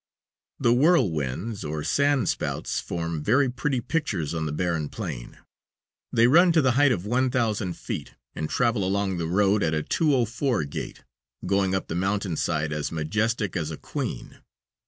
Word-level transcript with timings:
The 0.57 0.73
whirlwinds, 0.73 1.63
or 1.63 1.83
sand 1.83 2.27
spouts, 2.27 2.79
form 2.79 3.21
very 3.23 3.49
pretty 3.51 3.79
pictures 3.81 4.33
on 4.33 4.47
the 4.47 4.51
barren 4.51 4.89
plain. 4.89 5.37
They 6.11 6.25
run 6.25 6.51
to 6.53 6.61
the 6.63 6.71
height 6.71 6.91
of 6.91 7.05
one 7.05 7.29
thousand 7.29 7.73
feet, 7.77 8.15
and 8.33 8.49
travel 8.49 8.83
along 8.83 9.19
the 9.19 9.27
road 9.27 9.61
at 9.61 9.75
a 9.75 9.83
2:04 9.83 10.67
gait, 10.71 11.03
going 11.45 11.75
up 11.75 11.87
the 11.87 11.93
mountain 11.93 12.35
side 12.35 12.73
as 12.73 12.91
majestic 12.91 13.55
as 13.55 13.69
a 13.69 13.77
queen. 13.77 14.39